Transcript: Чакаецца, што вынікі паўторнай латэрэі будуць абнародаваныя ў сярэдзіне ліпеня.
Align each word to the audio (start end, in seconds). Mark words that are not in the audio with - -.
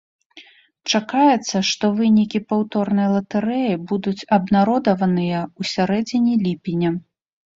Чакаецца, 0.93 1.57
што 1.71 1.85
вынікі 1.97 2.39
паўторнай 2.53 3.07
латэрэі 3.15 3.75
будуць 3.91 4.27
абнародаваныя 4.37 5.39
ў 5.43 5.61
сярэдзіне 5.75 6.33
ліпеня. 6.47 6.89